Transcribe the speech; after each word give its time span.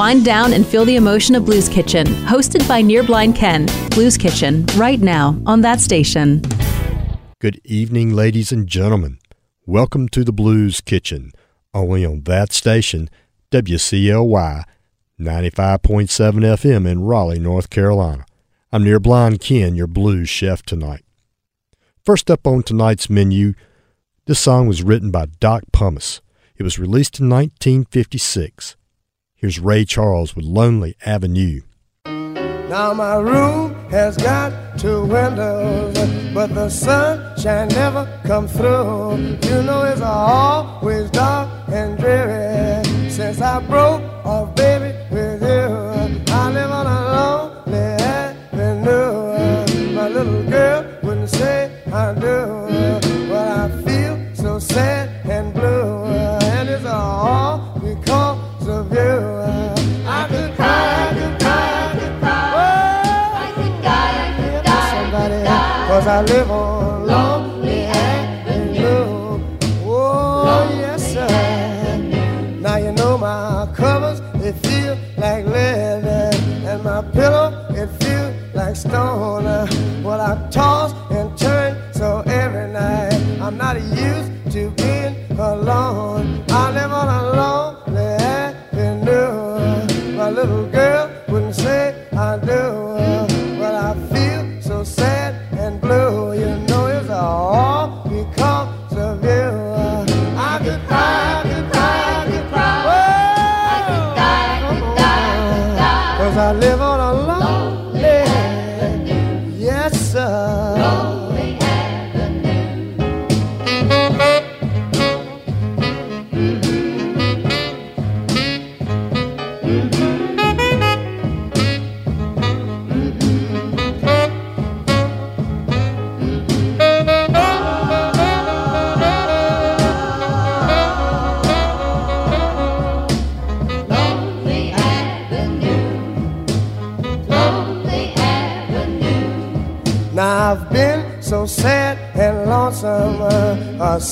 Wind 0.00 0.24
down 0.24 0.54
and 0.54 0.66
feel 0.66 0.86
the 0.86 0.96
emotion 0.96 1.34
of 1.34 1.44
Blues 1.44 1.68
Kitchen, 1.68 2.06
hosted 2.06 2.66
by 2.66 2.80
Near 2.80 3.02
Blind 3.02 3.36
Ken. 3.36 3.66
Blues 3.90 4.16
Kitchen, 4.16 4.64
right 4.76 4.98
now 4.98 5.38
on 5.44 5.60
that 5.60 5.78
station. 5.78 6.40
Good 7.38 7.60
evening, 7.66 8.14
ladies 8.14 8.50
and 8.50 8.66
gentlemen. 8.66 9.18
Welcome 9.66 10.08
to 10.08 10.24
the 10.24 10.32
Blues 10.32 10.80
Kitchen, 10.80 11.32
only 11.74 12.02
on 12.06 12.22
that 12.22 12.50
station, 12.54 13.10
WCLY 13.50 14.64
95.7 15.20 16.08
FM 16.08 16.88
in 16.88 17.02
Raleigh, 17.02 17.38
North 17.38 17.68
Carolina. 17.68 18.24
I'm 18.72 18.82
Near 18.82 19.00
Blind 19.00 19.40
Ken, 19.42 19.74
your 19.74 19.86
blues 19.86 20.30
chef 20.30 20.62
tonight. 20.62 21.04
First 22.06 22.30
up 22.30 22.46
on 22.46 22.62
tonight's 22.62 23.10
menu, 23.10 23.52
this 24.24 24.40
song 24.40 24.66
was 24.66 24.82
written 24.82 25.10
by 25.10 25.26
Doc 25.26 25.64
Pomus. 25.74 26.22
It 26.56 26.62
was 26.62 26.78
released 26.78 27.20
in 27.20 27.28
1956. 27.28 28.76
Here's 29.40 29.58
Ray 29.58 29.86
Charles 29.86 30.36
with 30.36 30.44
Lonely 30.44 30.98
Avenue. 31.06 31.62
Now 32.04 32.92
my 32.92 33.16
room 33.16 33.74
has 33.88 34.18
got 34.18 34.78
two 34.78 35.06
windows, 35.06 35.96
but 36.34 36.54
the 36.54 36.68
sunshine 36.68 37.68
never 37.68 38.20
come 38.24 38.46
through. 38.46 39.16
You 39.48 39.62
know 39.62 39.84
it's 39.84 40.02
always 40.02 41.08
dark 41.08 41.48
and 41.68 41.96
dreary 41.98 42.84
since 43.08 43.40
I 43.40 43.60
broke 43.60 44.02
off, 44.26 44.54
baby, 44.56 44.94
with 45.10 45.40
you. 45.40 46.34
I 46.34 46.50
live 46.52 46.70
on 46.70 46.86
a 46.86 47.00
lonely 47.16 47.78
avenue. 48.12 49.94
My 49.94 50.08
little 50.08 50.42
girl 50.50 50.84
wouldn't 51.02 51.30
say 51.30 51.82
I 51.90 52.12
do, 52.12 53.30
but 53.30 53.48
I 53.58 53.70
feel 53.86 54.34
so 54.34 54.58
sad 54.58 54.99
I 66.20 66.22
live 66.22 66.50
on 66.50 67.06
lonely 67.06 67.84
avenue. 67.84 69.40
Oh, 69.86 70.68
yes, 70.70 71.14
sir. 71.14 72.58
Now 72.60 72.76
you 72.76 72.92
know 72.92 73.16
my 73.16 73.66
covers, 73.74 74.20
they 74.34 74.52
feel 74.52 74.98
like 75.16 75.46
lead, 75.46 76.04
and 76.04 76.84
my 76.84 77.00
pillow, 77.12 77.66
it 77.70 77.88
feels 78.02 78.54
like 78.54 78.76
stone. 78.76 79.46
Uh, 79.46 79.66
well, 80.04 80.20
I 80.20 80.46
toss 80.50 80.92
and 81.10 81.34
turn 81.38 81.90
so 81.94 82.20
every 82.26 82.70
night 82.70 83.14
I'm 83.40 83.56
not 83.56 83.80
used 83.80 84.52
to 84.52 84.70
being 84.72 85.16
alone. 85.38 86.19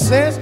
Uh, 0.01 0.38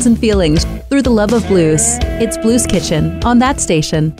Emotions 0.00 0.06
and 0.06 0.18
feelings 0.18 0.64
through 0.88 1.02
the 1.02 1.10
love 1.10 1.34
of 1.34 1.46
blues. 1.46 1.98
It's 2.22 2.38
Blues 2.38 2.66
Kitchen 2.66 3.22
on 3.22 3.38
that 3.40 3.60
station. 3.60 4.14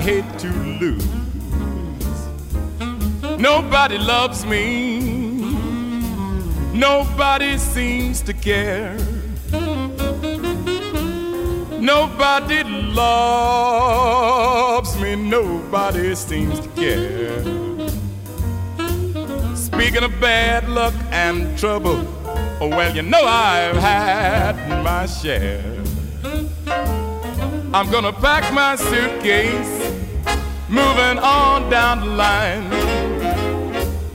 I 0.00 0.02
hate 0.02 0.38
to 0.38 0.48
lose. 0.80 1.06
Nobody 3.38 3.98
loves 3.98 4.46
me. 4.46 4.98
Nobody 6.72 7.58
seems 7.58 8.22
to 8.22 8.32
care. 8.32 8.96
Nobody 11.78 12.64
loves 12.94 13.76
me, 14.98 15.16
nobody 15.16 16.14
seems 16.14 16.60
to 16.60 16.68
care. 16.68 17.44
Speaking 19.54 20.02
of 20.02 20.18
bad 20.18 20.66
luck 20.70 20.94
and 21.10 21.58
trouble, 21.58 22.02
oh, 22.58 22.68
well, 22.68 22.96
you 22.96 23.02
know 23.02 23.22
I've 23.22 23.76
had 23.76 24.56
my 24.82 25.04
share. 25.04 25.62
I'm 27.72 27.88
gonna 27.88 28.12
pack 28.12 28.52
my 28.52 28.74
suitcase, 28.74 29.79
moving 30.70 31.18
on 31.18 31.68
down 31.68 32.00
the 32.00 32.06
line. 32.06 32.68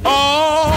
Oh, 0.06 0.72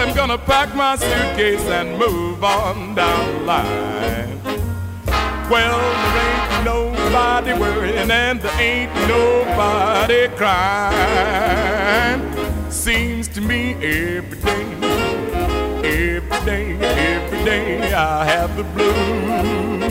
I'm 0.00 0.14
gonna 0.14 0.38
pack 0.38 0.72
my 0.76 0.94
suitcase 0.94 1.66
and 1.66 1.98
move 1.98 2.44
on 2.44 2.94
down 2.94 3.38
the 3.38 3.44
line. 3.44 4.40
Well, 5.50 5.80
there 6.14 6.30
ain't 6.32 6.64
nobody 6.64 7.52
worrying 7.54 8.10
and 8.10 8.40
there 8.40 8.60
ain't 8.60 8.94
nobody 9.08 10.28
crying. 10.36 12.20
Seems 12.70 13.26
to 13.28 13.40
me 13.40 13.74
every 13.74 14.38
day, 14.38 14.76
every 15.82 16.40
day, 16.44 16.76
every 16.80 17.44
day 17.44 17.92
I 17.92 18.24
have 18.24 18.56
the 18.56 18.62
blues. 18.62 19.81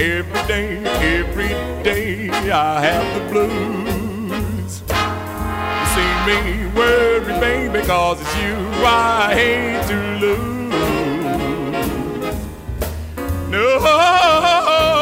Every 0.00 0.42
day, 0.48 0.78
every 1.18 1.48
day 1.84 2.30
I 2.50 2.80
have 2.80 3.06
the 3.16 3.20
blues. 3.30 4.82
You 5.76 5.86
see 5.94 6.12
me 6.26 6.38
worry, 6.74 7.34
baby, 7.38 7.80
cause 7.86 8.18
it's 8.18 8.36
you 8.36 8.56
I 8.82 9.34
hate 9.34 9.86
to 9.88 9.96
lose. 10.24 10.50
Nobody 13.50 14.99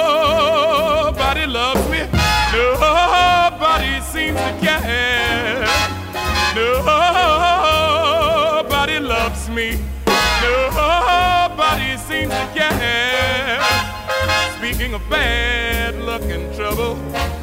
Speaking 14.78 14.94
of 14.94 15.10
bad 15.10 15.96
luck 16.02 16.22
and 16.22 16.54
trouble, 16.54 16.96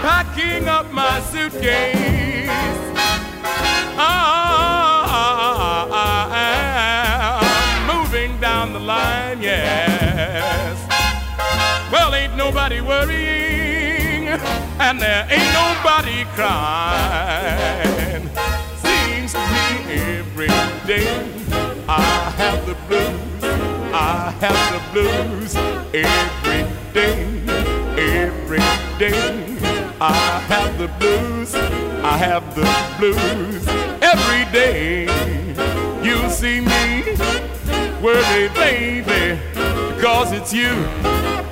packing 0.00 0.68
up 0.68 0.92
my 0.92 1.20
suitcase. 1.32 2.48
I 3.98 4.14
am 7.80 7.96
moving 7.96 8.38
down 8.38 8.72
the 8.72 8.78
line, 8.78 9.42
yes. 9.42 10.78
Well, 11.90 12.14
ain't 12.14 12.36
nobody 12.36 12.80
worrying, 12.80 13.71
and 14.78 15.00
there 15.00 15.26
ain't 15.30 15.52
nobody 15.52 16.24
crying. 16.34 18.28
Seems 18.82 19.32
to 19.32 19.38
me 19.38 19.68
every 20.18 20.48
day 20.86 21.08
I 21.88 22.32
have 22.36 22.66
the 22.66 22.74
blues. 22.88 23.44
I 23.94 24.34
have 24.40 24.60
the 24.72 24.80
blues 24.92 25.54
every 25.94 26.64
day, 26.92 27.24
every 27.98 28.64
day. 28.98 29.58
I 30.00 30.40
have 30.48 30.78
the 30.78 30.88
blues. 30.98 31.54
I 31.54 32.16
have 32.16 32.54
the 32.54 32.66
blues 32.98 33.66
every 34.02 34.44
day. 34.52 35.06
You 36.02 36.28
see 36.30 36.60
me 36.60 37.04
worried, 38.02 38.54
baby, 38.54 39.38
because 39.94 40.32
it's 40.32 40.52
you 40.52 40.72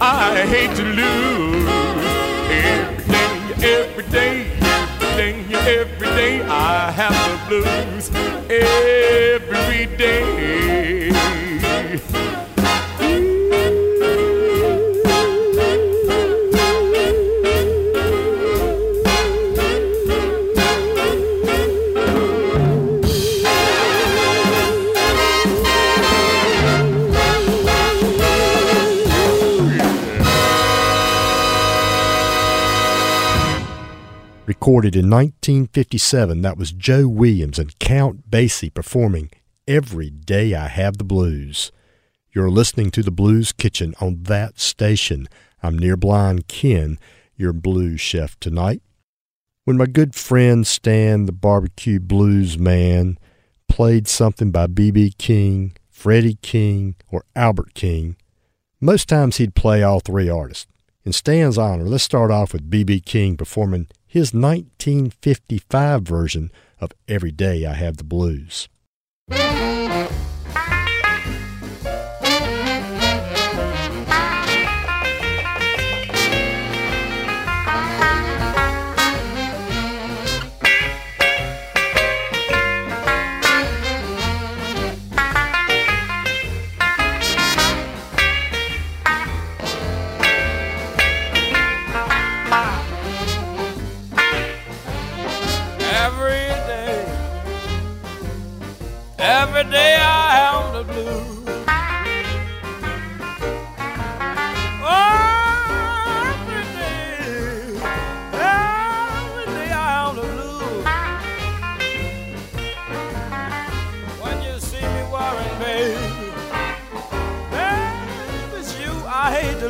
I 0.01 0.45
hate 0.47 0.75
to 0.77 0.83
lose. 0.83 1.80
Every 3.63 4.05
day, 4.05 4.51
every 4.59 5.07
day, 5.17 5.45
every 5.53 6.07
day, 6.09 6.41
I 6.41 6.91
have 6.91 7.13
the 7.31 7.37
blues 7.47 8.11
every 8.49 9.85
day. 9.97 11.11
Recorded 34.51 34.97
in 34.97 35.09
1957, 35.09 36.43
that 36.43 36.59
was 36.59 36.73
Joe 36.73 37.07
Williams 37.07 37.57
and 37.57 37.79
Count 37.79 38.29
Basie 38.29 38.75
performing 38.75 39.31
Every 39.69 40.11
Day 40.11 40.57
I 40.57 40.67
Have 40.67 40.99
the 40.99 41.05
Blues. 41.05 41.71
You're 42.33 42.51
listening 42.51 42.91
to 42.91 43.05
the 43.05 43.13
Blues 43.13 43.53
Kitchen 43.53 43.95
on 44.01 44.25
that 44.25 44.59
station. 44.59 45.29
I'm 45.63 45.79
near 45.79 45.97
blind 45.97 46.49
Ken, 46.49 46.99
your 47.37 47.53
blues 47.53 48.01
chef 48.01 48.41
tonight. 48.41 48.83
When 49.67 49.77
my 49.77 49.87
good 49.87 50.17
friend 50.17 50.67
Stan, 50.67 51.27
the 51.27 51.33
barbecue 51.33 52.01
blues 52.01 52.59
man, 52.59 53.19
played 53.69 54.09
something 54.09 54.51
by 54.51 54.67
B.B. 54.67 55.15
King, 55.17 55.77
Freddie 55.89 56.39
King, 56.43 56.97
or 57.13 57.23
Albert 57.37 57.75
King, 57.75 58.17
most 58.81 59.09
times 59.09 59.37
he'd 59.37 59.55
play 59.55 59.85
all 59.85 60.01
three 60.01 60.29
artists. 60.29 60.67
In 61.05 61.13
Stan's 61.13 61.57
honor, 61.57 61.85
let's 61.85 62.03
start 62.03 62.33
off 62.33 62.53
with 62.53 62.69
B.B. 62.69 62.99
King 63.03 63.37
performing 63.37 63.87
his 64.11 64.35
1955 64.35 66.03
version 66.03 66.51
of 66.81 66.91
Every 67.07 67.31
Day 67.31 67.65
I 67.65 67.75
Have 67.75 67.97
the 67.97 68.03
Blues. 68.03 68.69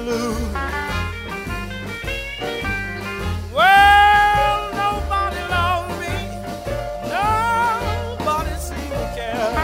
Lose. 0.02 0.54
Well, 3.52 4.60
nobody 4.72 5.42
loves 5.48 5.92
me. 6.00 6.14
Nobody 7.08 8.54
seems 8.58 8.90
to 8.90 9.06
care. 9.16 9.54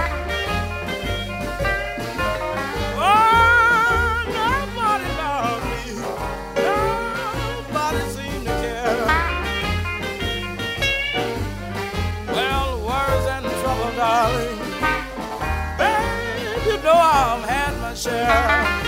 Oh, 2.99 4.25
nobody 4.41 5.09
loves 5.23 5.65
me. 5.71 5.83
Nobody 6.69 8.03
seems 8.17 8.45
to 8.45 8.55
care. 8.65 9.01
Well, 12.35 12.69
worries 12.87 13.27
and 13.35 13.47
trouble, 13.61 13.93
darling. 13.97 14.59
Babe, 15.79 16.67
you 16.67 16.77
know 16.83 16.95
I've 16.95 17.45
had 17.49 17.73
my 17.81 17.95
share. 17.95 18.86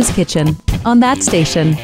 Blues 0.00 0.16
Kitchen 0.16 0.56
on 0.86 1.00
that 1.00 1.22
station. 1.22 1.76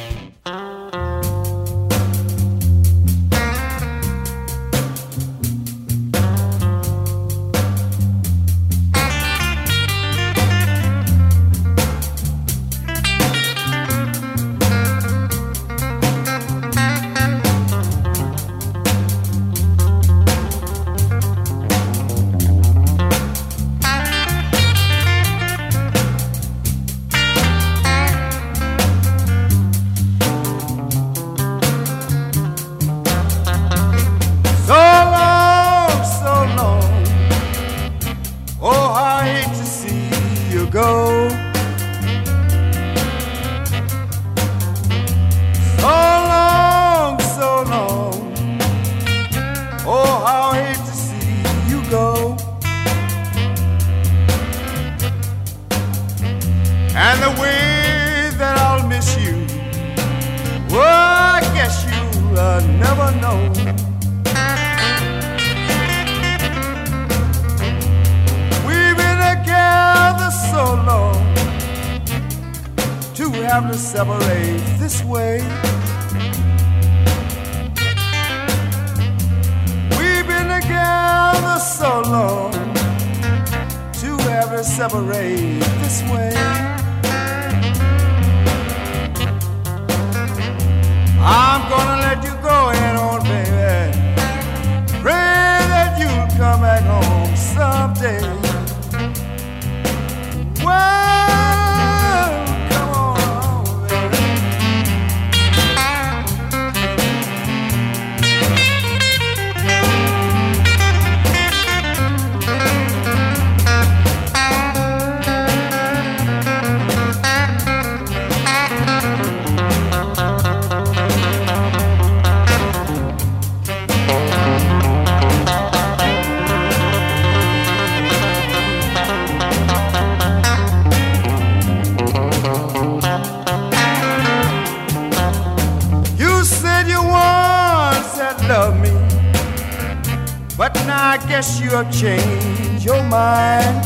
But 140.56 140.74
now 140.86 141.10
I 141.10 141.18
guess 141.28 141.60
you 141.60 141.68
have 141.70 141.92
changed 141.92 142.82
your 142.82 143.02
mind. 143.02 143.76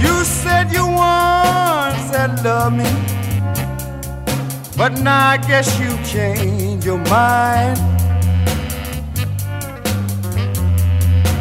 You 0.00 0.22
said 0.22 0.72
you 0.72 0.86
once 0.86 2.14
had 2.14 2.40
loved 2.44 2.76
me. 2.76 2.90
But 4.76 5.00
now 5.00 5.30
I 5.30 5.38
guess 5.38 5.76
you 5.80 5.90
changed 6.04 6.86
your 6.86 6.98
mind. 7.10 7.78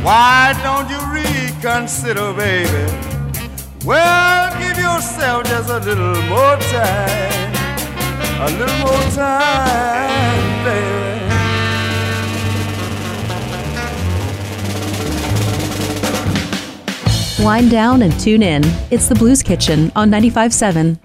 Why 0.03 0.55
don't 0.63 0.89
you 0.89 0.99
reconsider, 1.13 2.33
baby? 2.33 2.91
Well, 3.85 4.57
give 4.57 4.79
yourself 4.79 5.43
just 5.45 5.69
a 5.69 5.77
little 5.79 6.19
more 6.23 6.57
time. 6.73 7.53
A 8.41 8.49
little 8.57 8.79
more 8.79 9.11
time, 9.11 10.65
baby. 10.65 11.06
Wind 17.39 17.69
down 17.69 18.01
and 18.01 18.19
tune 18.19 18.41
in. 18.41 18.63
It's 18.89 19.07
the 19.07 19.13
Blues 19.13 19.43
Kitchen 19.43 19.91
on 19.95 20.09
95.7. 20.09 20.97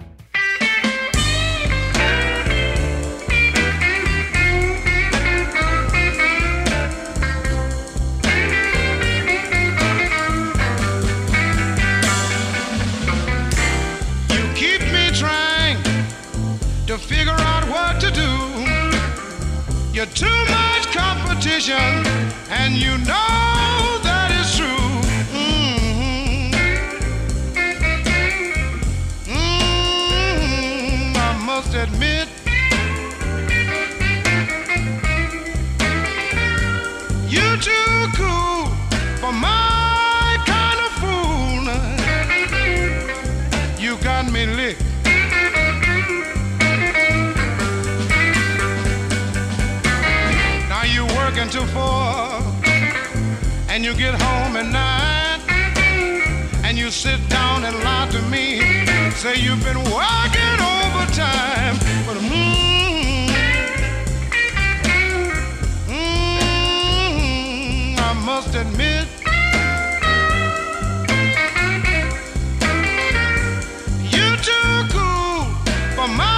for 76.03 76.09
my 76.09 76.32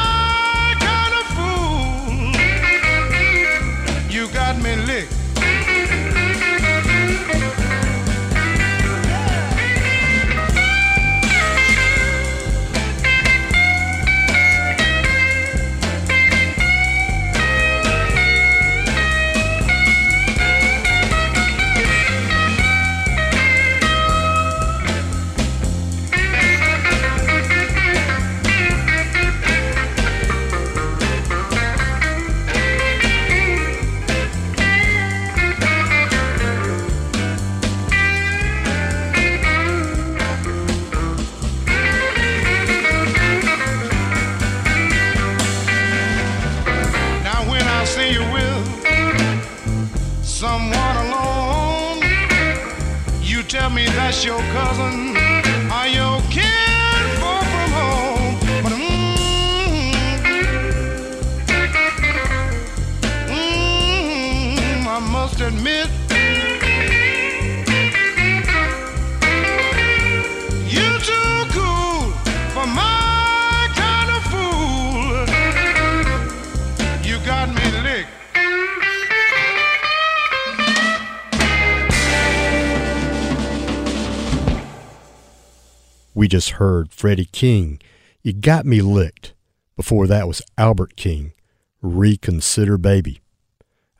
just 86.34 86.58
heard 86.58 86.90
Freddie 86.90 87.26
King, 87.26 87.80
You 88.24 88.32
Got 88.32 88.66
Me 88.66 88.80
Licked. 88.80 89.34
Before 89.76 90.08
that 90.08 90.26
was 90.26 90.42
Albert 90.58 90.96
King, 90.96 91.32
Reconsider 91.80 92.76
Baby. 92.76 93.20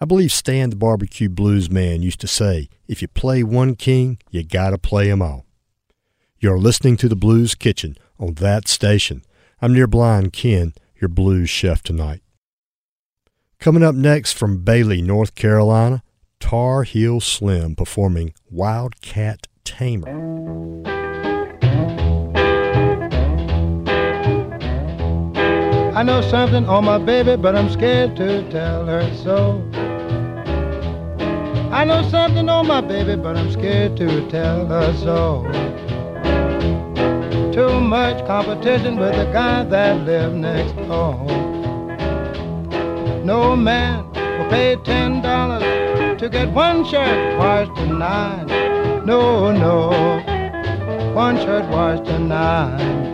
I 0.01 0.05
believe 0.05 0.33
Stan 0.33 0.71
the 0.71 0.75
Barbecue 0.75 1.29
Blues 1.29 1.71
Man 1.71 2.03
used 2.03 2.21
to 2.23 2.27
say, 2.27 2.69
if 2.89 3.01
you 3.01 3.07
play 3.07 3.45
one 3.45 3.77
king, 3.77 4.19
you 4.33 4.43
gotta 4.43 4.79
play 4.79 5.13
'em 5.13 5.23
all. 5.23 5.47
You're 6.41 6.59
listening 6.59 6.97
to 6.97 7.09
the 7.09 7.15
Blues 7.15 7.55
Kitchen 7.55 7.97
on 8.19 8.35
that 8.35 8.67
station. 8.67 9.23
I'm 9.63 9.73
near 9.73 9.87
Blind 9.87 10.33
Ken, 10.33 10.75
your 11.01 11.11
blues 11.11 11.49
chef 11.49 11.85
tonight. 11.85 12.23
Coming 13.61 13.85
up 13.85 13.95
next 13.95 14.33
from 14.33 14.65
Bailey, 14.65 15.03
North 15.03 15.37
Carolina, 15.37 16.03
Tar 16.41 16.83
Heel 16.83 17.21
Slim 17.21 17.77
performing 17.77 18.35
Wildcat 18.51 19.47
Tamer. 19.63 20.94
Know 26.05 26.21
something 26.21 26.67
on 26.67 26.85
my 26.85 26.99
baby, 26.99 27.35
but 27.37 27.57
I'm 27.57 27.71
scared 27.71 28.15
to 28.17 28.49
tell 28.51 28.85
her 28.87 29.11
so. 29.15 29.63
I 31.73 31.85
know 31.85 32.07
something 32.11 32.49
on 32.49 32.67
my 32.67 32.83
baby, 32.83 33.17
but 33.17 33.37
I'm 33.37 33.51
scared 33.51 33.97
to 33.97 34.29
tell 34.29 34.67
her 34.67 34.93
so. 34.99 35.43
Too 37.53 37.81
much 37.81 38.25
competition 38.27 38.97
with 38.97 39.17
the 39.17 39.31
guy 39.33 39.65
that 39.65 40.05
live 40.05 40.35
next 40.35 40.73
door. 40.89 41.25
No 43.25 43.57
man 43.57 44.05
will 44.13 44.51
pay 44.51 44.77
ten 44.85 45.23
dollars 45.23 46.21
to 46.21 46.29
get 46.29 46.51
one 46.51 46.85
shirt 46.85 47.39
washed 47.39 47.75
to 47.77 47.87
nine. 47.87 48.47
No, 49.07 49.53
no, 49.53 49.91
one 51.15 51.37
shirt 51.39 51.65
washed 51.71 52.05
tonight. 52.05 53.14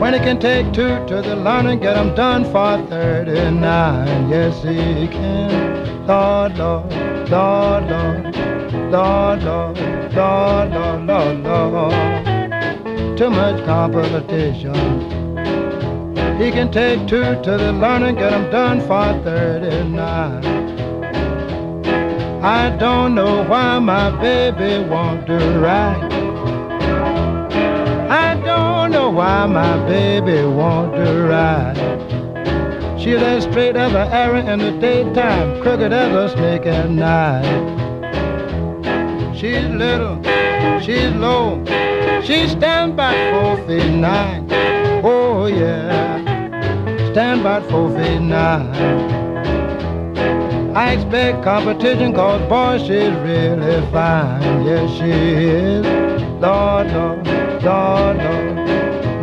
When 0.00 0.12
he 0.12 0.20
can 0.20 0.38
take 0.38 0.72
two 0.72 1.04
to 1.06 1.22
the 1.22 1.36
lawn 1.36 1.66
and 1.66 1.80
get 1.80 1.96
'em 1.96 2.14
done 2.14 2.44
for 2.44 2.78
39. 2.88 4.28
Yes, 4.28 4.62
he 4.62 5.08
can. 5.08 6.06
Lord, 6.06 6.58
Lord, 6.58 6.92
Lord, 7.30 7.84
Lord, 7.90 9.42
Lord, 9.42 9.42
Lord, 9.42 10.72
Lord, 10.74 11.06
Lord, 11.06 11.42
Lord, 11.44 11.72
Lord. 11.72 13.16
Too 13.16 13.30
much 13.30 13.64
competition. 13.64 14.74
He 16.38 16.50
can 16.50 16.70
take 16.70 17.06
two 17.06 17.36
to 17.42 17.56
the 17.56 17.72
lawn 17.72 18.02
and 18.02 18.18
get 18.18 18.32
'em 18.32 18.50
done 18.50 18.80
for 18.80 19.06
39. 19.22 20.42
I 22.42 22.70
don't 22.70 23.14
know 23.14 23.44
why 23.44 23.78
my 23.78 24.10
baby 24.20 24.84
won't 24.90 25.26
do 25.26 25.38
right. 25.60 26.03
Why 29.14 29.46
my 29.46 29.76
baby 29.86 30.42
won't 30.42 30.94
do 30.94 31.26
right. 31.26 31.76
She's 32.98 33.22
as 33.22 33.44
straight 33.44 33.76
as 33.76 33.92
an 33.92 34.08
arrow 34.10 34.44
in 34.44 34.58
the 34.58 34.72
daytime, 34.80 35.62
crooked 35.62 35.92
as 35.92 36.14
a 36.14 36.36
snake 36.36 36.66
at 36.66 36.90
night. 36.90 37.44
She's 39.36 39.64
little, 39.66 40.20
she's 40.80 41.12
low, 41.12 41.64
she 42.24 42.48
stands 42.48 42.96
by 42.96 43.12
four 43.30 43.56
feet 43.66 43.92
nine. 43.92 44.48
Oh 45.04 45.46
yeah, 45.46 47.12
stand 47.12 47.44
by 47.44 47.60
four 47.68 47.90
feet 47.90 48.20
nine. 48.20 48.74
I 50.74 50.94
expect 50.94 51.44
competition 51.44 52.14
cause 52.14 52.40
boy 52.48 52.78
she's 52.78 53.14
really 53.22 53.80
fine. 53.92 54.64
Yes 54.66 54.90
she 54.98 55.10
is. 55.10 55.86
Lord, 56.40 56.92
Lord, 56.92 57.26
Lord, 57.62 58.16
Lord, 58.16 58.53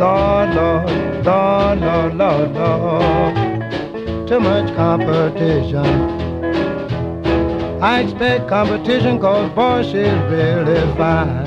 Lord, 0.02 0.52
Lord, 0.56 1.24
Lord, 1.24 1.80
Lord, 1.80 2.14
Lord, 2.16 2.52
Lord. 2.54 4.26
Too 4.26 4.40
much 4.40 4.74
competition. 4.74 5.86
I 7.80 8.00
expect 8.00 8.48
competition 8.48 9.20
cause 9.20 9.48
boy 9.54 9.84
she's 9.84 10.18
really 10.28 10.80
fine. 10.96 11.41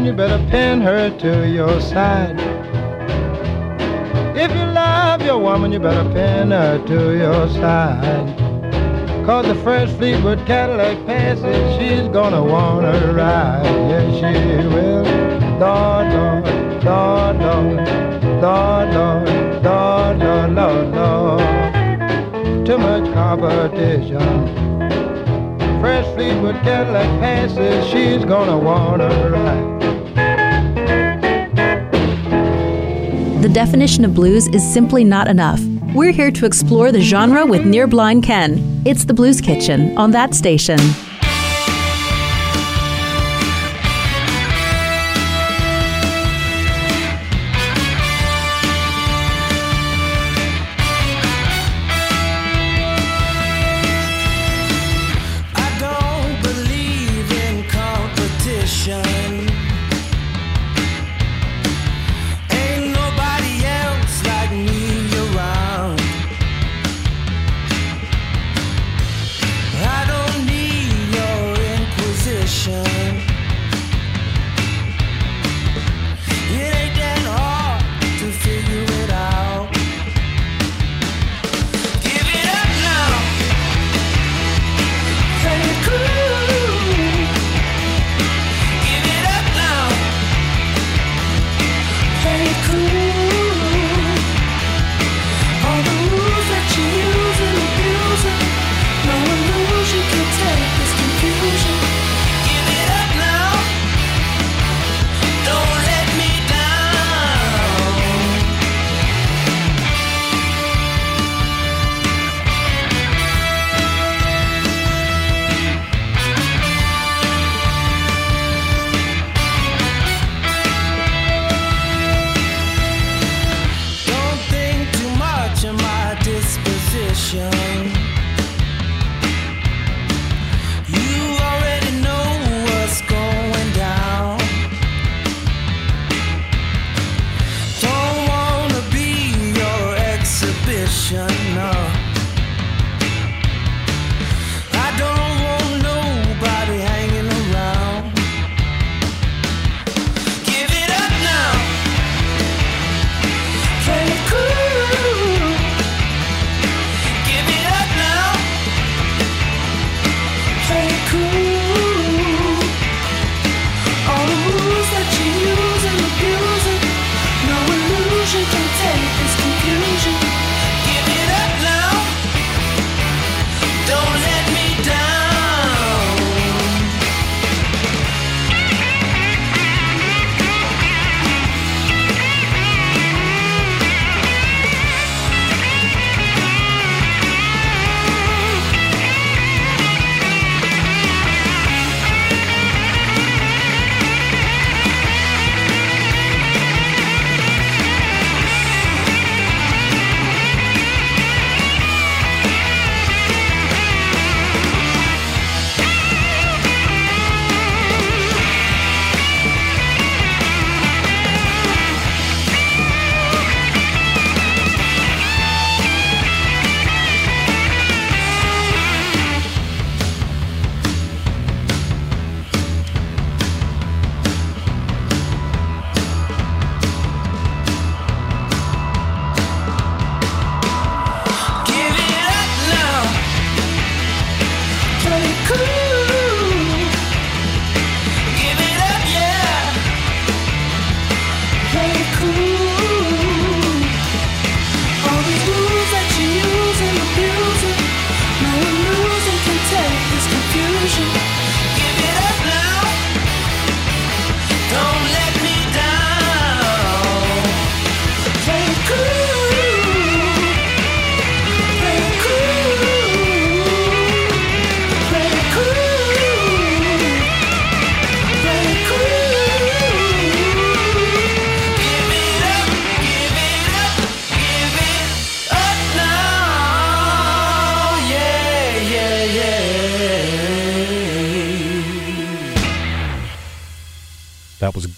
Woman, 0.00 0.06
you 0.06 0.16
better 0.16 0.50
pin 0.50 0.80
her 0.80 1.10
to 1.18 1.48
your 1.48 1.78
side. 1.80 2.40
If 4.34 4.50
you 4.50 4.64
love 4.72 5.20
your 5.22 5.38
woman, 5.38 5.72
you 5.72 5.78
better 5.78 6.08
pin 6.10 6.50
her 6.52 6.78
to 6.86 7.18
your 7.18 7.48
side. 7.48 8.36
Cause 9.26 9.46
the 9.46 9.54
first 9.56 9.96
Fleetwood 9.96 10.38
Cadillac 10.46 11.04
passes, 11.06 11.76
she's 11.76 12.08
gonna 12.08 12.42
wanna 12.42 13.12
ride. 13.12 13.62
Yes, 13.90 14.14
she 14.16 14.68
will. 14.68 15.04
Lord, 15.58 16.08
Lord, 16.14 16.84
Lord, 16.84 17.36
Lord, 17.36 17.76
Lord, 18.40 18.94
Lord, 18.94 19.62
Lord, 19.62 20.18
Lord, 20.18 20.50
Lord, 20.54 20.94
Lord. 20.94 22.66
Too 22.66 22.78
much 22.78 23.12
competition. 23.12 24.48
Fresh 25.80 26.06
Fleetwood 26.14 26.56
Cadillac 26.62 27.08
passes, 27.20 27.86
she's 27.90 28.24
gonna 28.24 28.56
wanna 28.56 29.08
ride. 29.30 29.79
The 33.40 33.48
definition 33.48 34.04
of 34.04 34.14
blues 34.14 34.48
is 34.48 34.62
simply 34.62 35.02
not 35.02 35.26
enough. 35.26 35.64
We're 35.94 36.12
here 36.12 36.30
to 36.30 36.44
explore 36.44 36.92
the 36.92 37.00
genre 37.00 37.46
with 37.46 37.64
Near 37.64 37.86
Blind 37.86 38.22
Ken. 38.22 38.82
It's 38.84 39.06
the 39.06 39.14
Blues 39.14 39.40
Kitchen 39.40 39.96
on 39.96 40.10
that 40.10 40.34
station. 40.34 40.78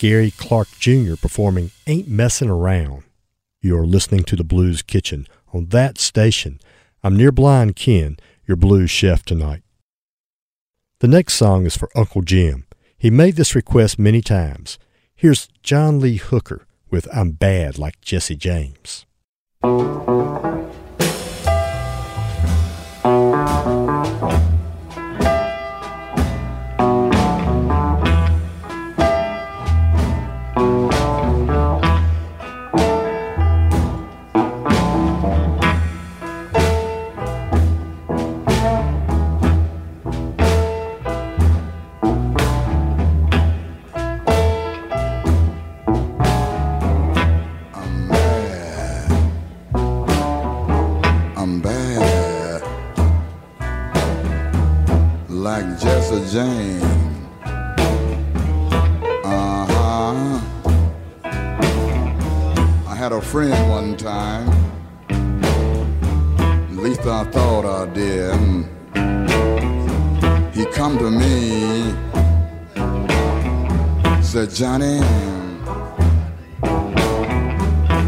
Gary 0.02 0.32
Clark 0.32 0.66
Jr. 0.80 1.14
performing 1.14 1.70
Ain't 1.86 2.08
Messin' 2.08 2.48
Around. 2.50 3.04
You're 3.60 3.86
listening 3.86 4.24
to 4.24 4.34
the 4.34 4.42
Blues 4.42 4.82
Kitchen 4.82 5.28
on 5.54 5.66
that 5.66 5.96
station. 5.96 6.58
I'm 7.04 7.16
near 7.16 7.30
Blind 7.30 7.76
Ken, 7.76 8.16
your 8.44 8.56
blues 8.56 8.90
chef 8.90 9.24
tonight. 9.24 9.62
The 10.98 11.06
next 11.06 11.34
song 11.34 11.66
is 11.66 11.76
for 11.76 11.88
Uncle 11.94 12.22
Jim. 12.22 12.66
He 12.98 13.10
made 13.10 13.36
this 13.36 13.54
request 13.54 13.96
many 13.96 14.22
times. 14.22 14.76
Here's 15.14 15.46
John 15.62 16.00
Lee 16.00 16.16
Hooker 16.16 16.66
with 16.90 17.06
I'm 17.14 17.30
Bad 17.30 17.78
Like 17.78 18.00
Jesse 18.00 18.34
James. 18.34 19.06
Like 55.42 55.66
Jesse 55.80 56.20
James. 56.32 56.84
Uh 59.24 59.66
huh. 59.72 60.40
I 62.86 62.94
had 62.94 63.10
a 63.10 63.20
friend 63.20 63.68
one 63.68 63.96
time. 63.96 64.48
At 65.10 66.76
least 66.76 67.00
I 67.00 67.24
thought 67.24 67.64
I 67.64 67.86
did. 67.92 68.38
He 70.54 70.64
come 70.66 70.96
to 70.98 71.10
me. 71.10 71.92
Said, 74.22 74.50
Johnny. 74.54 75.00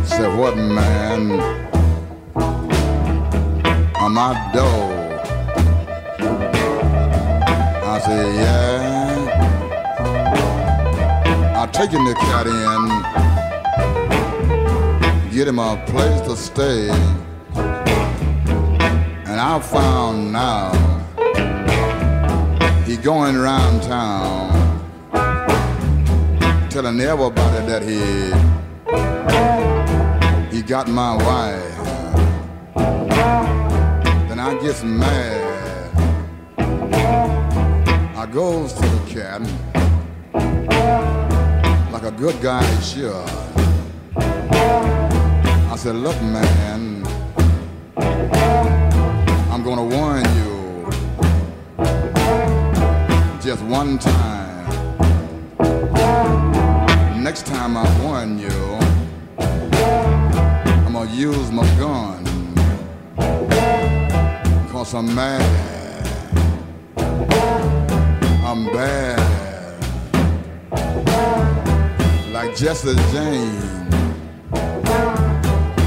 Said, 0.06 0.38
what 0.38 0.56
man? 0.56 1.32
I'm 3.96 4.14
my 4.14 4.52
said, 8.04 8.34
yeah. 8.34 9.30
I 11.56 11.66
taking 11.68 12.04
the 12.04 12.14
cat 12.14 12.46
in, 12.46 12.88
get 15.32 15.48
him 15.48 15.58
a 15.58 15.82
place 15.86 16.20
to 16.28 16.36
stay. 16.36 16.90
And 19.30 19.40
I 19.40 19.58
found 19.60 20.32
now 20.32 20.72
he 22.84 22.96
going 22.98 23.36
around 23.36 23.82
town 23.82 24.52
telling 26.68 27.00
everybody 27.00 27.66
that 27.66 27.82
he 27.82 28.00
he 30.54 30.62
got 30.62 30.88
my 30.88 31.16
wife. 31.16 31.78
Then 34.28 34.38
I 34.38 34.58
gets 34.60 34.82
mad. 34.82 35.43
Goes 38.34 38.72
to 38.72 38.80
the 38.80 38.98
cat 39.06 39.40
like 41.92 42.02
a 42.02 42.10
good 42.10 42.42
guy 42.42 42.64
should. 42.80 43.14
I 45.70 45.76
said, 45.76 45.94
look, 45.94 46.20
man, 46.20 47.06
I'm 49.52 49.62
gonna 49.62 49.84
warn 49.84 50.24
you 50.34 50.90
just 53.40 53.62
one 53.62 53.98
time. 54.00 54.66
Next 57.22 57.46
time 57.46 57.76
I 57.76 57.86
warn 58.02 58.40
you, 58.40 58.78
I'm 59.38 60.92
gonna 60.92 61.08
use 61.12 61.52
my 61.52 61.66
gun. 61.76 62.24
Cause 64.72 64.92
I'm 64.92 65.14
mad. 65.14 65.83
Bad. 68.74 69.20
Like 72.32 72.56
Jesse 72.56 72.96
James. 73.12 73.64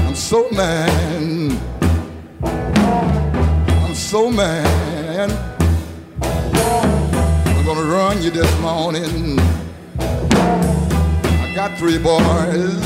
I'm 0.06 0.14
so 0.14 0.48
mad. 0.52 1.52
I'm 2.42 3.94
so 3.94 4.30
mad. 4.30 5.30
I'm 6.22 7.64
gonna 7.66 7.82
run 7.82 8.22
you 8.22 8.30
this 8.30 8.58
morning. 8.60 9.38
I 9.98 11.52
got 11.54 11.76
three 11.76 11.98
boys. 11.98 12.80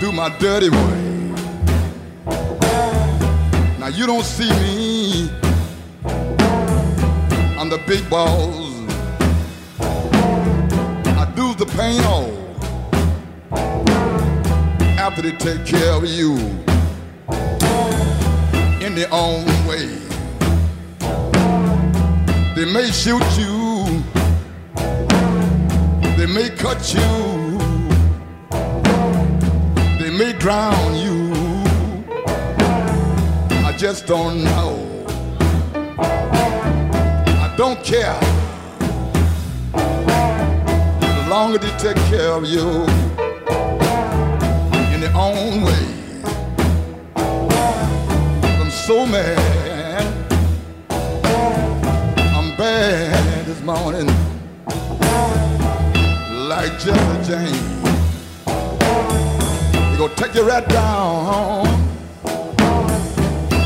Do 0.00 0.12
my 0.12 0.28
dirty 0.38 0.70
way. 0.70 1.34
Now 3.80 3.88
you 3.88 4.06
don't 4.06 4.24
see 4.24 4.50
me. 4.50 5.45
I'm 7.58 7.70
the 7.70 7.78
big 7.86 8.08
boss. 8.10 8.54
I 9.80 11.32
do 11.34 11.54
the 11.54 11.64
pain 11.64 12.04
all 12.04 12.30
after 14.98 15.22
they 15.22 15.32
take 15.32 15.64
care 15.64 15.92
of 15.92 16.04
you 16.04 16.36
in 18.84 18.94
their 18.94 19.08
own 19.10 19.46
way. 19.66 19.86
They 22.54 22.66
may 22.70 22.90
shoot 22.90 23.24
you, 23.38 24.02
they 26.18 26.26
may 26.26 26.50
cut 26.50 26.92
you, 26.92 27.58
they 29.98 30.10
may 30.10 30.34
drown 30.34 30.94
you. 30.94 31.32
I 33.64 33.74
just 33.78 34.06
don't 34.06 34.44
know. 34.44 34.95
Don't 37.56 37.82
care. 37.82 38.20
The 39.72 41.26
longer 41.30 41.56
they 41.56 41.70
take 41.78 41.96
care 42.10 42.32
of 42.32 42.44
you 42.44 42.82
in 44.92 45.00
their 45.00 45.16
own 45.16 45.62
way. 45.62 45.86
I'm 47.16 48.70
so 48.70 49.06
mad. 49.06 50.04
I'm 52.36 52.54
bad 52.58 53.46
this 53.46 53.62
morning. 53.62 54.06
Like 56.48 56.78
Jesse 56.78 57.22
James. 57.24 57.56
You 59.92 59.96
gonna 59.96 60.14
take 60.14 60.34
you 60.34 60.42
right 60.42 60.68
down 60.68 61.64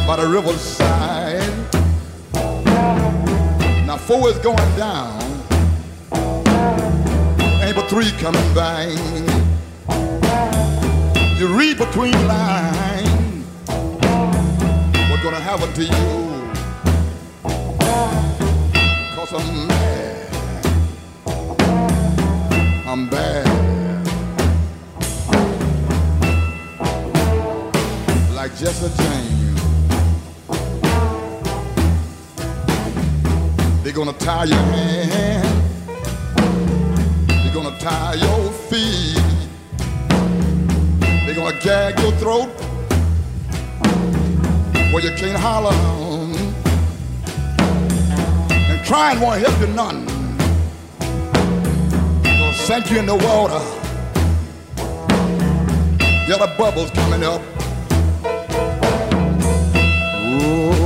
by 0.07 0.15
the 0.15 0.29
riverside. 0.29 1.00
Now 3.91 3.97
four 3.97 4.29
is 4.29 4.39
going 4.39 4.77
down. 4.77 5.21
Ain't 7.61 7.75
but 7.75 7.89
three 7.89 8.13
coming 8.21 8.55
by. 8.55 8.85
You 11.37 11.49
read 11.49 11.77
between 11.77 12.13
lines. 12.29 13.45
What's 15.11 15.25
gonna 15.25 15.41
happen 15.41 15.73
to 15.73 15.83
you? 15.83 16.07
Cause 19.17 19.33
I'm 19.35 19.67
mad. 19.67 20.29
I'm 22.87 23.09
bad. 23.09 23.47
Like 28.37 28.57
Jesse 28.57 29.03
James. 29.03 29.40
They're 33.91 34.05
gonna 34.05 34.19
tie 34.19 34.45
your 34.45 34.57
hand. 34.57 35.63
They're 37.27 37.53
gonna 37.53 37.77
tie 37.81 38.15
your 38.15 38.53
feet. 38.53 39.19
They're 41.27 41.35
gonna 41.35 41.59
gag 41.59 41.99
your 41.99 42.13
throat 42.13 42.51
where 44.93 45.03
you 45.03 45.11
can't 45.17 45.37
holler. 45.37 45.75
And 48.71 48.87
crying 48.87 49.19
won't 49.19 49.43
help 49.45 49.61
you 49.61 49.67
none. 49.75 50.07
Gonna 52.23 52.55
sink 52.55 52.93
you 52.93 53.01
in 53.01 53.07
the 53.07 53.17
water. 53.17 53.59
The 56.29 56.55
bubbles 56.57 56.91
coming 56.93 57.25
up. 57.25 57.43
Ooh. 60.45 60.80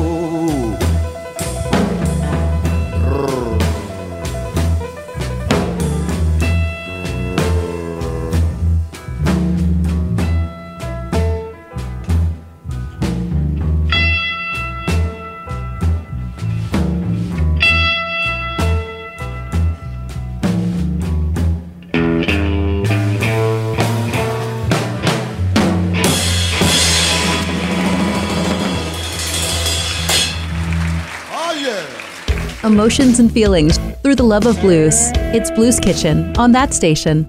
Emotions 32.74 33.20
and 33.20 33.30
feelings 33.30 33.78
through 34.02 34.16
the 34.16 34.24
love 34.24 34.46
of 34.46 34.60
blues. 34.60 34.96
It's 35.32 35.48
Blues 35.52 35.78
Kitchen 35.78 36.36
on 36.36 36.50
that 36.50 36.74
station. 36.74 37.28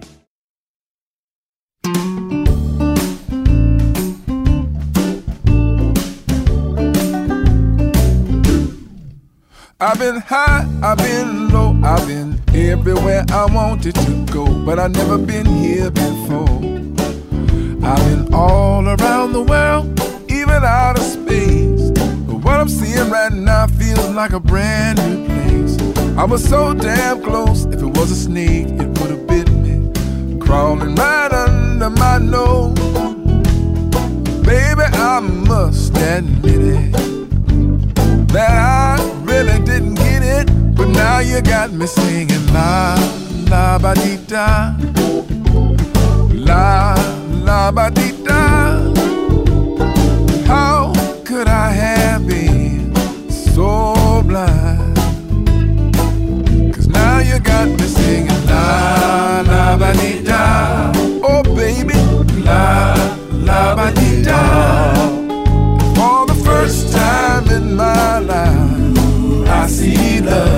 I've 9.79 9.99
been 9.99 10.17
high, 10.17 10.67
I've 10.81 10.97
been 10.97 11.49
low, 11.49 11.77
I've 11.84 12.08
been 12.08 12.41
everywhere 12.55 13.23
I 13.29 13.45
wanted 13.45 13.93
to 13.93 14.25
go, 14.34 14.47
but 14.65 14.79
I've 14.79 14.93
never 14.93 15.19
been 15.19 15.45
here 15.45 15.91
before. 15.91 16.58
I've 17.88 18.03
been 18.10 18.34
all 18.34 18.88
around 18.88 19.34
the 19.34 19.43
world, 19.43 19.86
even 20.27 20.63
out 20.63 20.97
of 20.97 21.03
space. 21.03 21.91
But 22.25 22.38
what 22.38 22.60
I'm 22.60 22.67
seeing 22.67 23.12
right 23.12 23.31
now 23.31 23.67
feels 23.67 24.10
like 24.10 24.31
a 24.31 24.39
brand 24.39 24.97
new 24.97 25.25
place. 25.25 25.34
I 26.17 26.23
was 26.23 26.47
so 26.47 26.73
damn 26.73 27.21
close, 27.21 27.65
if 27.65 27.82
it 27.82 27.97
was 27.97 28.10
a 28.10 28.15
snake, 28.15 28.67
it 28.67 28.88
would 28.99 29.12
have 29.12 29.28
bit 29.28 29.51
me. 29.51 29.91
Crawling 30.39 30.95
right 30.95 31.32
under 31.32 31.89
my 31.89 32.17
nose. 32.19 32.73
Baby, 34.45 34.84
I 34.93 35.19
must 35.19 35.95
admit 35.97 36.62
it 36.62 36.91
that 38.30 38.49
I 38.49 39.21
really 39.23 39.60
didn't 39.65 39.95
get 39.95 40.23
it, 40.23 40.75
but 40.75 40.88
now 40.88 41.19
you 41.19 41.41
got 41.41 41.73
me 41.73 41.86
singing 41.86 42.47
la 42.54 42.95
la 43.49 43.78
ba 43.78 43.93
dee 43.95 44.17
da, 44.25 44.73
la 46.32 46.95
la 47.43 47.71
ba 47.71 47.91
dee 47.91 48.23
da. 48.23 48.93
How 50.45 50.93
could 51.25 51.47
I 51.47 51.71
have 51.71 52.25
been 52.28 52.44
love. 70.25 70.54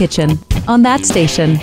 Kitchen 0.00 0.38
on 0.66 0.80
that 0.84 1.04
station. 1.04 1.58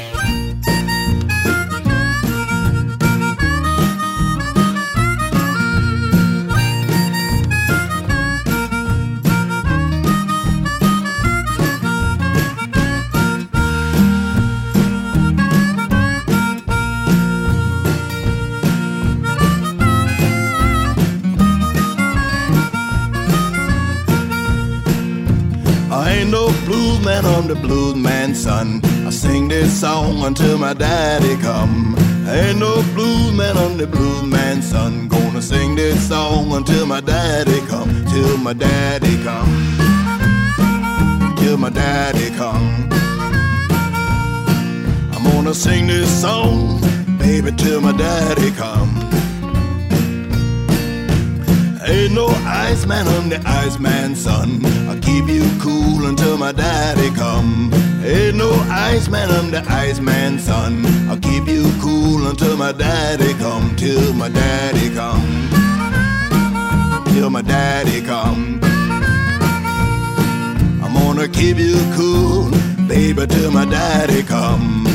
Son. 28.37 28.81
I 29.05 29.09
sing 29.09 29.47
this 29.47 29.81
song 29.81 30.23
until 30.23 30.57
my 30.57 30.73
daddy 30.73 31.35
come. 31.37 31.95
Ain't 32.27 32.59
no 32.59 32.83
blues 32.93 33.33
man, 33.33 33.57
I'm 33.57 33.77
the 33.77 33.87
blues 33.87 34.23
man's 34.23 34.67
son. 34.67 35.07
Gonna 35.07 35.41
sing 35.41 35.75
this 35.75 36.07
song 36.07 36.53
until 36.53 36.85
my 36.85 37.01
daddy 37.01 37.59
come, 37.67 37.89
till 38.05 38.37
my 38.37 38.53
daddy 38.53 39.15
come, 39.23 39.51
till 41.39 41.57
my 41.57 41.69
daddy 41.69 42.29
come. 42.35 42.89
I'm 45.13 45.23
gonna 45.23 45.53
sing 45.53 45.87
this 45.87 46.09
song, 46.21 46.79
baby, 47.17 47.51
till 47.51 47.81
my 47.81 47.93
daddy 47.93 48.51
come. 48.51 48.76
Ain't 52.07 52.15
no 52.15 52.27
Iceman, 52.45 53.05
I'm 53.05 53.27
the 53.27 53.41
Iceman's 53.45 54.21
son. 54.21 54.65
I'll 54.87 54.97
keep 55.01 55.27
you 55.27 55.43
cool 55.59 56.05
until 56.05 56.37
my 56.37 56.53
daddy 56.53 57.13
come. 57.13 57.69
Ain't 58.01 58.37
no 58.37 58.49
Iceman, 58.69 59.29
I'm 59.29 59.51
the 59.51 59.61
Iceman's 59.67 60.43
son. 60.43 60.85
I'll 61.09 61.19
keep 61.19 61.47
you 61.47 61.69
cool 61.81 62.27
until 62.27 62.55
my 62.55 62.71
daddy 62.71 63.33
come. 63.33 63.75
Till 63.75 64.13
my 64.13 64.29
daddy 64.29 64.89
come. 64.95 65.49
Till 67.07 67.29
my 67.29 67.41
daddy 67.41 68.01
come. 68.01 68.61
I'm 70.81 70.93
gonna 70.93 71.27
keep 71.27 71.57
you 71.57 71.75
cool, 71.93 72.49
baby, 72.87 73.27
till 73.27 73.51
my 73.51 73.65
daddy 73.65 74.23
come. 74.23 74.85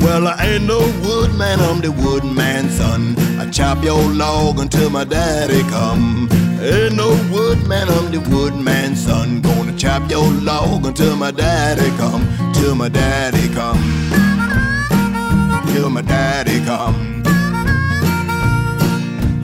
Well, 0.00 0.28
I 0.28 0.46
ain't 0.46 0.64
no 0.64 0.78
woodman, 1.04 1.60
I'm 1.60 1.82
the 1.82 1.92
woodman's 1.92 2.72
son. 2.78 3.27
I 3.48 3.50
chop 3.50 3.82
your 3.82 4.02
log 4.12 4.60
until 4.60 4.90
my 4.90 5.04
daddy 5.04 5.62
come. 5.70 6.28
Ain't 6.60 6.96
no 6.96 7.08
woodman, 7.32 7.88
I'm 7.88 8.12
the 8.12 8.20
woodman's 8.28 9.06
son. 9.06 9.40
Gonna 9.40 9.74
chop 9.74 10.10
your 10.10 10.30
log 10.42 10.84
until 10.84 11.16
my 11.16 11.30
daddy 11.30 11.88
come. 11.96 12.28
Till 12.52 12.74
my 12.74 12.90
daddy 12.90 13.48
come. 13.54 13.80
Till 15.72 15.88
my 15.88 16.02
daddy 16.02 16.62
come. 16.66 17.22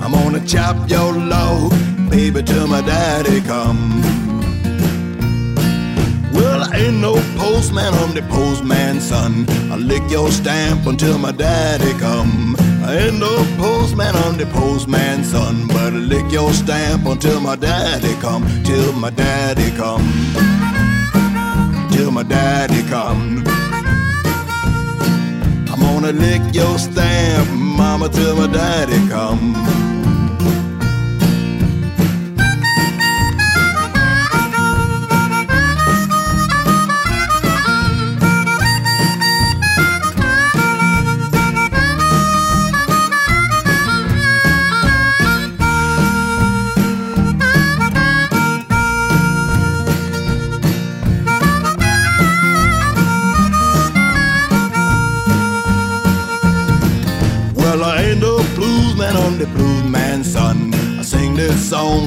I'm 0.02 0.12
gonna 0.12 0.46
chop 0.46 0.76
your 0.90 1.14
log, 1.14 1.72
baby, 2.11 2.42
till 2.42 2.66
my 2.66 2.82
daddy 2.82 3.40
come. 3.40 4.02
Well, 6.34 6.62
I 6.62 6.76
ain't 6.76 6.98
no 6.98 7.14
postman, 7.38 7.94
I'm 7.94 8.12
the 8.12 8.20
postman's 8.28 9.05
son. 9.05 9.46
I 9.72 9.76
lick 9.76 10.02
your 10.11 10.30
stamp 10.30 10.86
until 10.86 11.16
my 11.16 11.32
daddy 11.32 11.98
come. 11.98 12.53
Ain't 12.87 13.18
no 13.18 13.35
postman, 13.57 14.14
I'm 14.14 14.37
the 14.37 14.47
postman's 14.47 15.30
son. 15.30 15.66
But 15.68 15.95
lick 15.95 16.30
your 16.30 16.53
stamp 16.53 17.07
until 17.07 17.41
my 17.41 17.57
daddy 17.57 18.14
come, 18.20 18.45
till 18.62 18.93
my 18.93 19.11
daddy 19.11 19.70
come, 19.76 20.07
till 21.91 22.11
my 22.11 22.22
daddy 22.22 22.82
come. 22.89 23.43
I'm 25.70 25.80
gonna 25.80 26.12
lick 26.12 26.43
your 26.55 26.78
stamp, 26.78 27.51
mama, 27.51 28.09
till 28.11 28.37
my 28.37 28.47
daddy 28.47 29.09
come. 29.09 29.84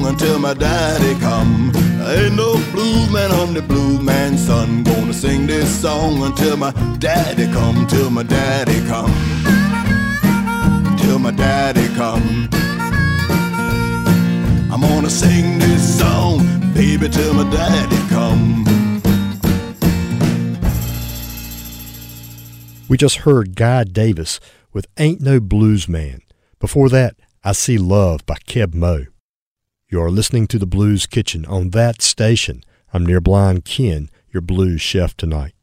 Until 0.08 0.38
my 0.38 0.54
daddy 0.54 1.14
come. 1.20 1.70
Ain't 2.06 2.34
no 2.34 2.54
blues 2.72 3.10
man, 3.12 3.30
I'm 3.30 3.52
the 3.52 3.62
blues 3.62 4.00
man's 4.00 4.46
son. 4.46 4.82
Gonna 4.82 5.12
sing 5.12 5.46
this 5.46 5.68
song 5.82 6.22
until 6.22 6.56
my 6.56 6.72
daddy 6.98 7.46
come, 7.52 7.86
till 7.86 8.10
my 8.10 8.22
daddy 8.22 8.80
come, 8.86 9.12
till 10.98 11.18
my 11.18 11.30
daddy 11.30 11.86
come. 11.94 12.48
I'm 14.72 14.80
gonna 14.80 15.10
sing 15.10 15.58
this 15.58 15.98
song, 15.98 16.38
baby, 16.72 17.08
till 17.08 17.34
my 17.34 17.48
daddy 17.50 18.08
come. 18.08 18.64
We 22.88 22.96
just 22.96 23.18
heard 23.18 23.54
Guy 23.54 23.84
Davis 23.84 24.40
with 24.72 24.86
Ain't 24.96 25.20
No 25.20 25.40
Blues 25.40 25.88
Man. 25.88 26.22
Before 26.58 26.88
that, 26.88 27.16
I 27.44 27.52
See 27.52 27.76
Love 27.76 28.24
by 28.24 28.36
Keb 28.46 28.72
Mo. 28.74 29.04
You 29.90 30.02
are 30.02 30.10
listening 30.10 30.48
to 30.48 30.58
the 30.58 30.66
Blues 30.66 31.06
Kitchen 31.06 31.46
on 31.46 31.70
that 31.70 32.02
station. 32.02 32.62
I'm 32.92 33.06
Near 33.06 33.22
Blind 33.22 33.64
Ken, 33.64 34.10
your 34.30 34.42
blues 34.42 34.82
chef 34.82 35.16
tonight. 35.16 35.54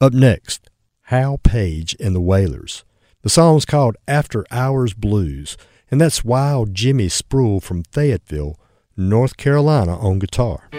Up 0.00 0.12
next, 0.12 0.70
Hal 1.06 1.38
Paige 1.38 1.96
and 1.98 2.14
the 2.14 2.20
Whalers. 2.20 2.84
The 3.22 3.28
song's 3.28 3.64
called 3.64 3.96
After 4.06 4.46
Hours 4.52 4.94
Blues, 4.94 5.56
and 5.90 6.00
that's 6.00 6.24
Wild 6.24 6.72
Jimmy 6.72 7.08
Spruill 7.08 7.60
from 7.60 7.82
Fayetteville, 7.90 8.60
North 8.96 9.36
Carolina 9.36 9.98
on 9.98 10.20
guitar. 10.20 10.70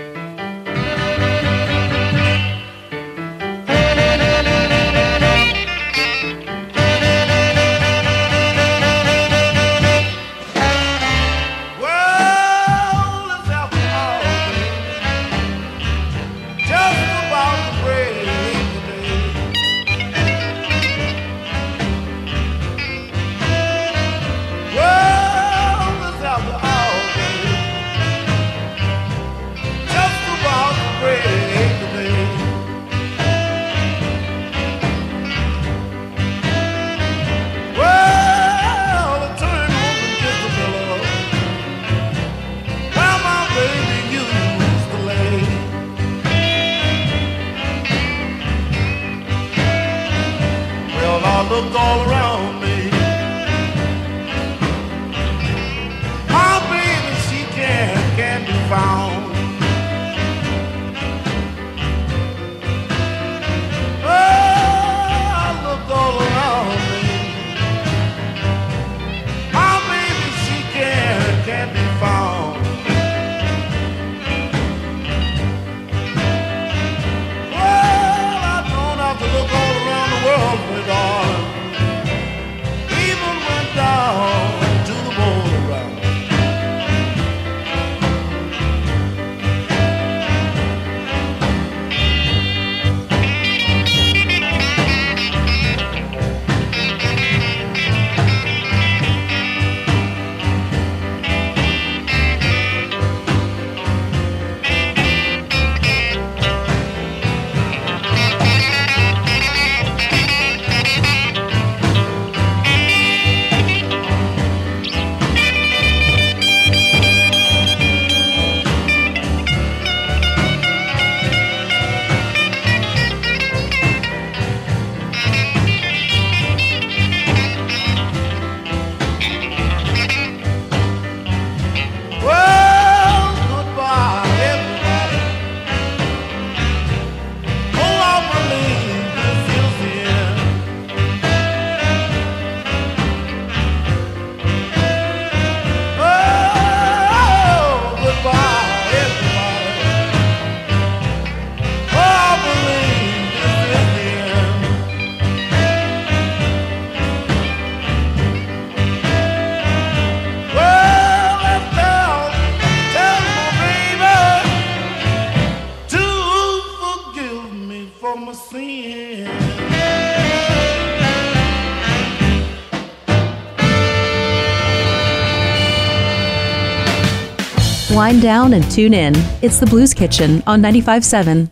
Wind 178.00 178.22
down 178.22 178.54
and 178.54 178.64
tune 178.72 178.94
in. 178.94 179.14
It's 179.42 179.60
the 179.60 179.66
Blues 179.66 179.94
Kitchen 179.94 180.42
on 180.48 180.62
95.7. 180.62 181.50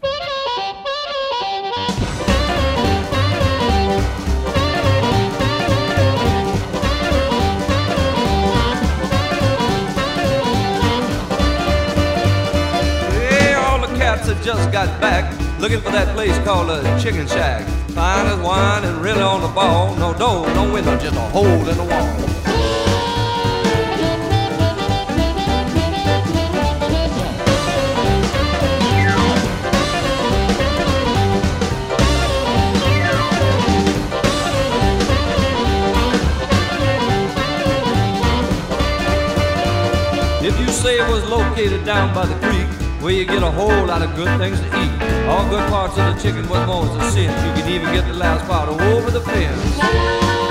Hey, 13.12 13.54
all 13.56 13.82
the 13.82 13.88
cats 13.98 14.30
have 14.30 14.42
just 14.42 14.72
got 14.72 15.02
back 15.02 15.38
looking 15.60 15.82
for 15.82 15.92
that 15.92 16.16
place 16.16 16.38
called 16.46 16.70
a 16.70 16.82
chicken 16.98 17.28
shack. 17.28 17.68
Fine 17.90 18.28
as 18.28 18.40
wine 18.40 18.86
and 18.86 19.02
really 19.02 19.22
on 19.22 19.42
the 19.42 19.50
ball. 19.50 19.94
No 19.98 20.18
door, 20.18 20.48
no 20.54 20.72
window, 20.72 20.98
just 20.98 21.14
a 21.14 21.20
hole 21.20 21.46
in 21.46 21.76
the 21.78 21.84
wall. 21.84 22.47
Down 41.58 42.14
by 42.14 42.24
the 42.24 42.36
creek, 42.36 42.68
where 43.02 43.12
you 43.12 43.26
get 43.26 43.42
a 43.42 43.50
whole 43.50 43.88
lot 43.88 44.04
of 44.04 44.16
good 44.16 44.38
things 44.40 44.60
to 44.60 44.68
eat. 44.68 45.28
All 45.28 45.50
good 45.50 45.68
parts 45.72 45.98
of 45.98 46.16
the 46.16 46.22
chicken 46.22 46.48
was 46.48 46.64
bones 46.68 46.92
and 46.92 47.12
sin. 47.12 47.32
You 47.32 47.54
can 47.60 47.68
even 47.72 47.92
get 47.96 48.06
the 48.06 48.14
last 48.14 48.46
part 48.46 48.70
over 48.70 49.10
the 49.10 49.22
fence. 49.22 50.47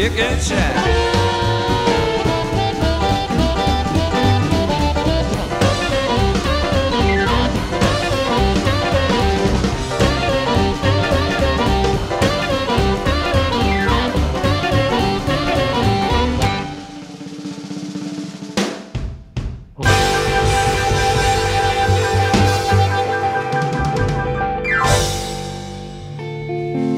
chicken 0.00 0.40
shack. 0.40 1.10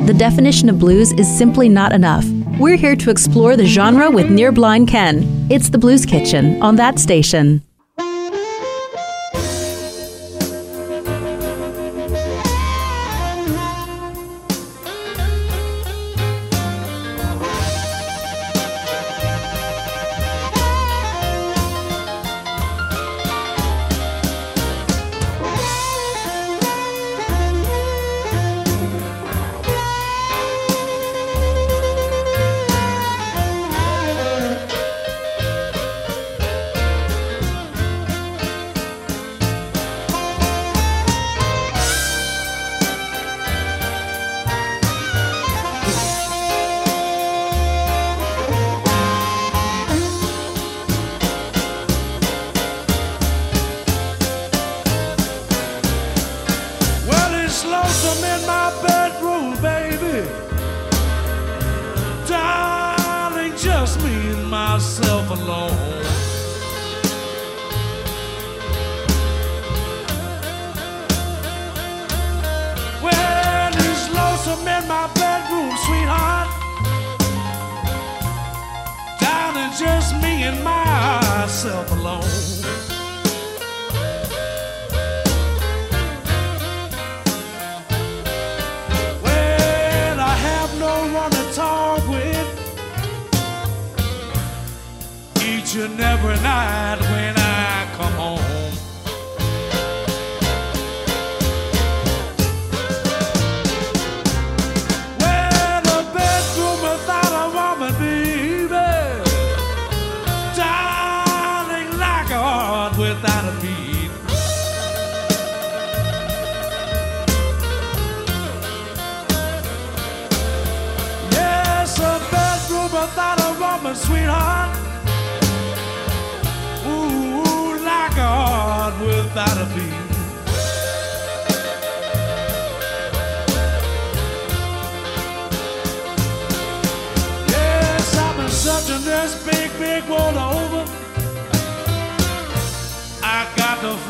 The 0.06 0.14
definition 0.16 0.68
of 0.68 0.78
blues 0.78 1.10
is 1.14 1.26
simply 1.26 1.68
not 1.68 1.92
enough. 1.92 2.41
We're 2.62 2.76
here 2.76 2.94
to 2.94 3.10
explore 3.10 3.56
the 3.56 3.66
genre 3.66 4.08
with 4.08 4.30
Near 4.30 4.52
Blind 4.52 4.86
Ken. 4.86 5.48
It's 5.50 5.68
the 5.68 5.78
Blues 5.78 6.06
Kitchen 6.06 6.62
on 6.62 6.76
that 6.76 7.00
station. 7.00 7.60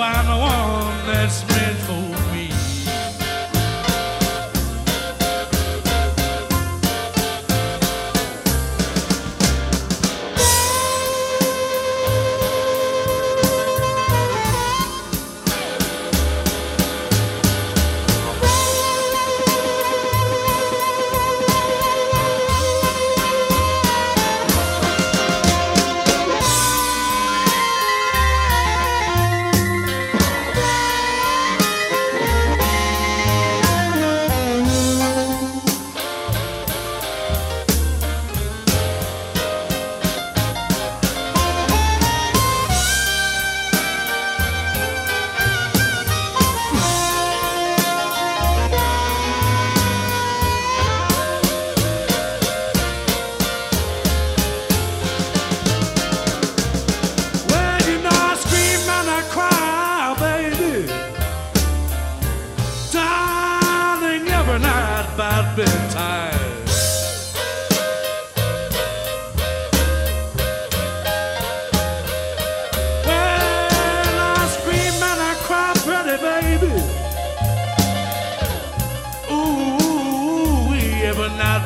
find 0.03 0.26
the 0.26 0.36
one. 0.36 0.81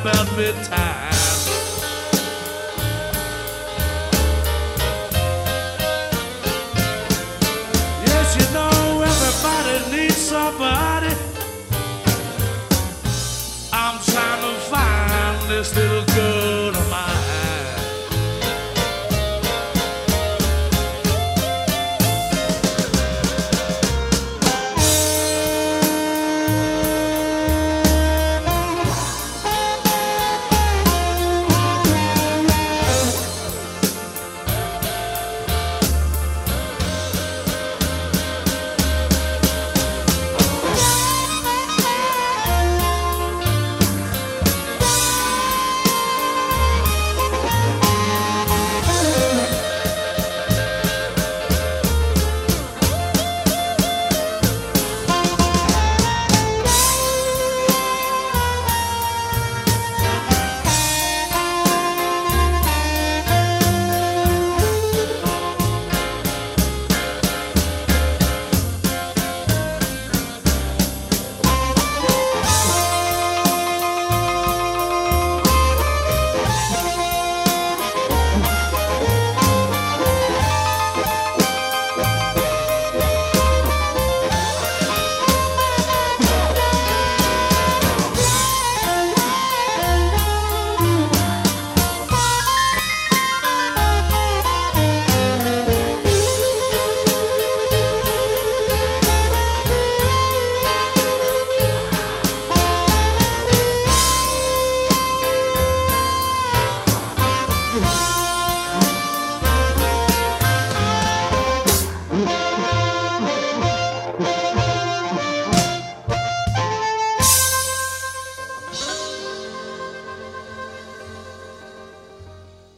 about 0.06 0.36
midnight. 0.36 1.05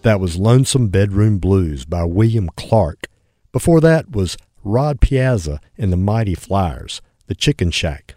That 0.09 0.21
was 0.21 0.39
Lonesome 0.39 0.89
Bedroom 0.89 1.37
Blues 1.37 1.85
by 1.85 2.03
William 2.05 2.49
Clarke. 2.57 3.09
Before 3.53 3.79
that 3.83 4.11
was 4.11 4.39
Rod 4.65 5.03
Piazza 5.03 5.61
and 5.77 5.93
the 5.93 5.99
Mighty 5.99 6.35
Flyers, 6.35 7.03
The 7.27 7.35
Chicken 7.35 7.71
Shack. 7.71 8.15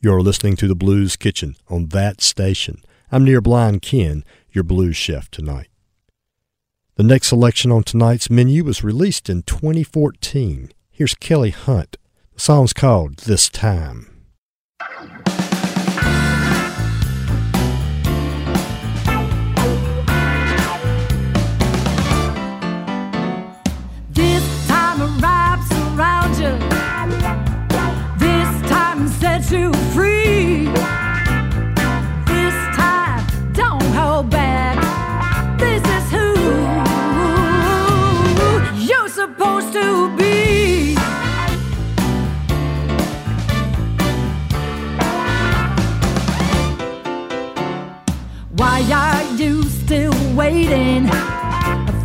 You're 0.00 0.22
listening 0.22 0.56
to 0.56 0.66
the 0.66 0.74
Blues 0.74 1.14
Kitchen 1.16 1.56
on 1.68 1.88
that 1.88 2.22
station. 2.22 2.80
I'm 3.12 3.22
Near 3.22 3.42
Blind 3.42 3.82
Ken, 3.82 4.24
your 4.50 4.64
blues 4.64 4.96
chef 4.96 5.30
tonight. 5.30 5.68
The 6.94 7.02
next 7.02 7.28
selection 7.28 7.70
on 7.70 7.82
tonight's 7.82 8.30
menu 8.30 8.64
was 8.64 8.82
released 8.82 9.28
in 9.28 9.42
2014. 9.42 10.72
Here's 10.90 11.14
Kelly 11.16 11.50
Hunt. 11.50 11.98
The 12.32 12.40
song's 12.40 12.72
called 12.72 13.18
This 13.18 13.50
Time. 13.50 14.24
Still 49.88 50.36
waiting 50.36 51.06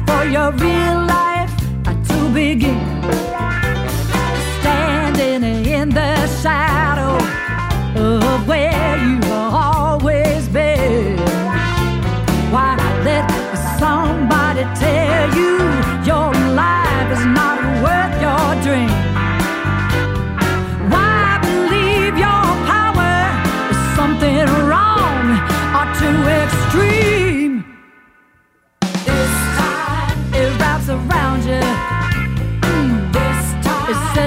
for 0.07 0.23
your 0.23 0.53
real 0.53 0.99
life 1.05 1.51
to 2.07 2.34
begin? 2.34 2.79
Standing 4.61 5.43
in 5.65 5.89
the 5.89 6.25
shadow 6.41 7.17
of 8.01 8.47
where 8.47 8.97
you 9.03 9.19
always 9.34 10.47
been. 10.47 11.17
Why 12.53 12.77
let 13.03 13.27
somebody 13.77 14.63
tell 14.79 15.36
you 15.36 15.57
your 16.05 16.32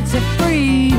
time 0.06 0.22
it 0.22 0.22
sets 0.22 0.42
you 0.42 0.46
free. 0.46 0.95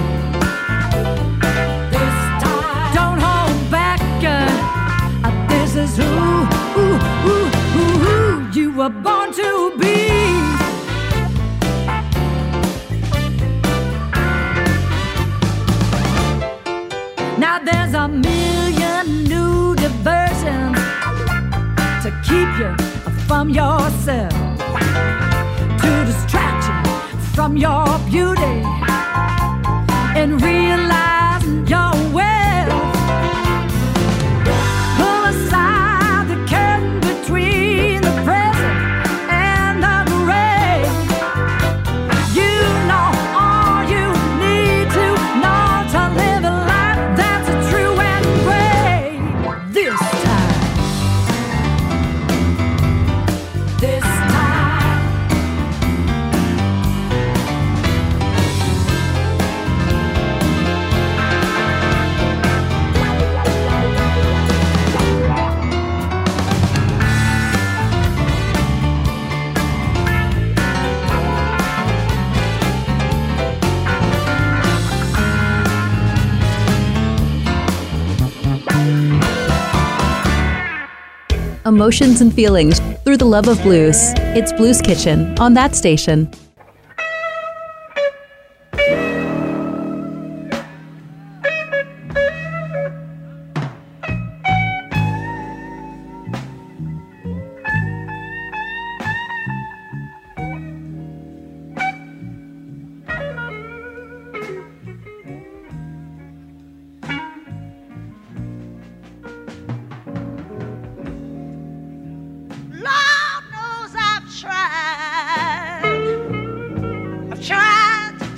Emotions 81.78 82.22
and 82.22 82.34
feelings 82.34 82.80
through 83.04 83.18
the 83.18 83.24
love 83.24 83.48
of 83.48 83.62
blues. 83.62 83.98
It's 84.36 84.52
Blues 84.52 84.82
Kitchen 84.82 85.38
on 85.38 85.54
that 85.54 85.76
station. 85.76 86.28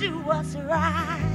do 0.00 0.08
what's 0.20 0.54
right. 0.56 1.29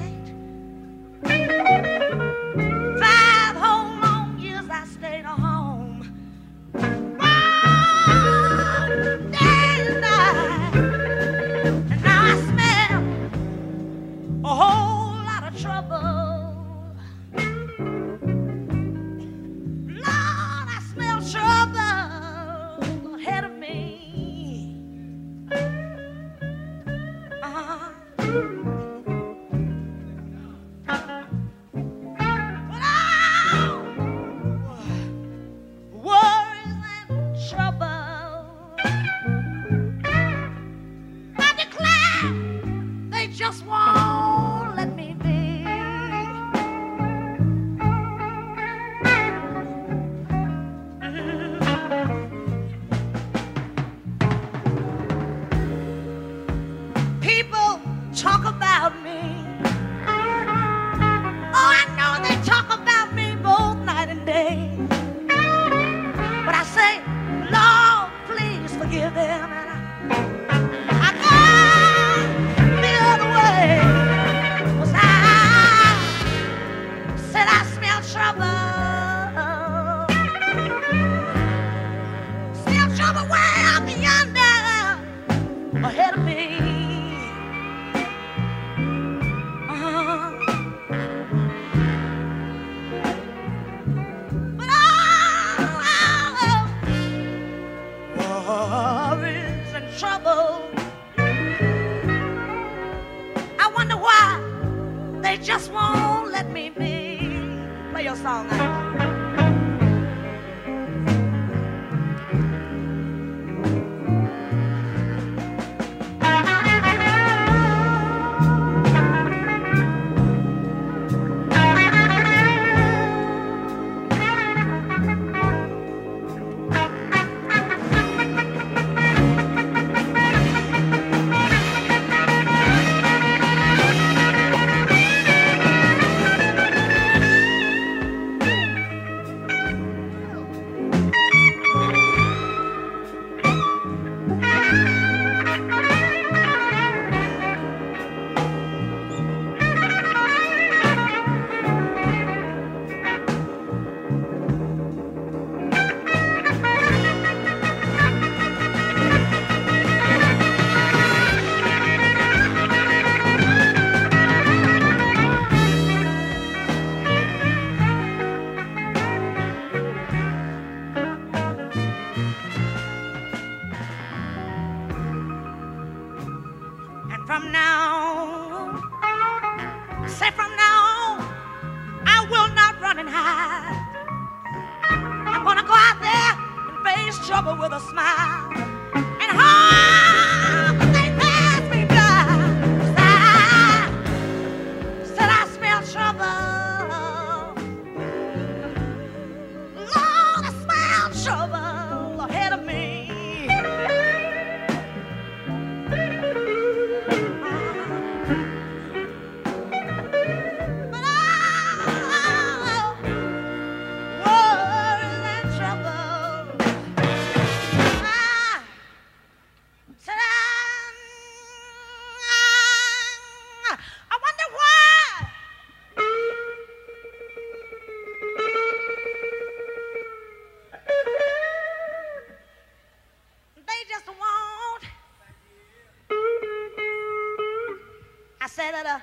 That 238.76 238.86
uh, 238.86 239.00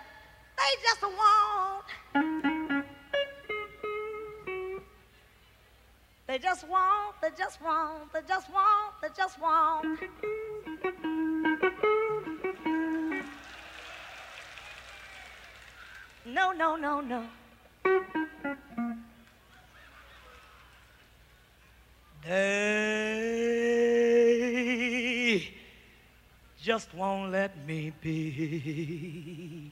they 0.58 0.72
just 0.82 1.02
want. 1.02 1.84
They 6.26 6.38
just 6.38 6.68
want, 6.68 7.14
they 7.22 7.28
just 7.38 7.62
want, 7.62 8.12
they 8.12 8.20
just 8.28 8.52
want, 8.52 8.94
they 9.00 9.08
just 9.16 9.40
want. 9.40 9.98
No, 16.26 16.52
no, 16.52 16.76
no, 16.76 17.00
no. 17.00 17.26
Just 26.72 26.94
won't 26.94 27.30
let 27.32 27.52
me 27.66 27.92
be. 28.00 29.70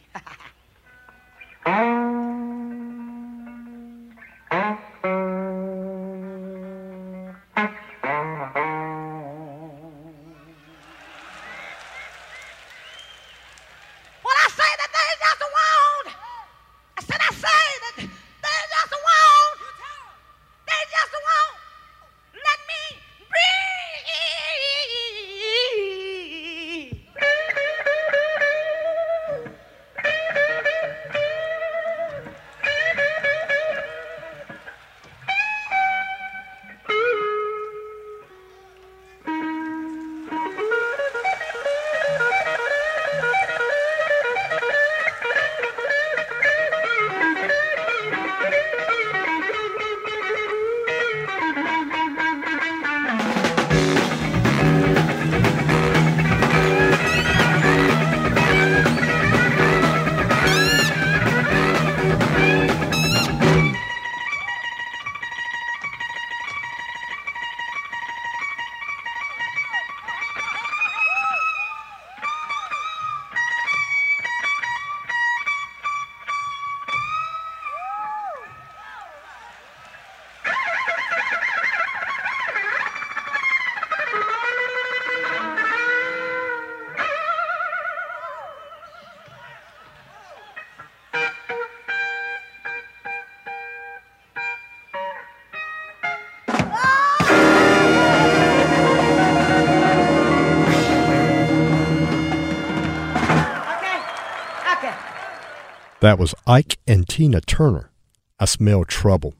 That 106.10 106.18
was 106.18 106.34
Ike 106.44 106.76
and 106.88 107.08
Tina 107.08 107.40
Turner. 107.40 107.92
I 108.40 108.44
smell 108.44 108.82
trouble. 108.82 109.34